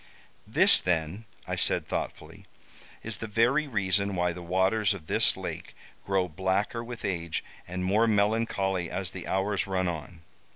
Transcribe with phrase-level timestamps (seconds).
[0.47, 2.47] "This then," I said thoughtfully,
[3.03, 5.75] "is the very reason why the waters of this lake
[6.07, 10.21] grow blacker with age, and more melancholy as the hours run on."